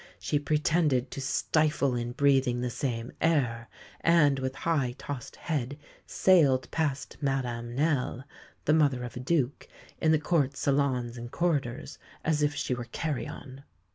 She 0.17 0.39
pretended 0.39 1.11
to 1.11 1.21
stifle 1.21 1.93
in 1.93 2.13
breathing 2.13 2.61
the 2.61 2.71
same 2.71 3.11
air, 3.21 3.69
and 3.99 4.39
with 4.39 4.55
high 4.65 4.95
tossed 4.97 5.35
head 5.35 5.77
sailed 6.07 6.71
past 6.71 7.17
Madame 7.21 7.75
Nell 7.75 8.23
(the 8.65 8.73
mother 8.73 9.03
of 9.03 9.15
a 9.15 9.19
duke), 9.19 9.67
in 10.01 10.11
the 10.11 10.17
Court 10.17 10.57
salons 10.57 11.19
and 11.19 11.29
corridors, 11.29 11.99
as 12.25 12.41
if 12.41 12.55
she 12.55 12.73
were 12.73 12.85
carrion. 12.85 13.61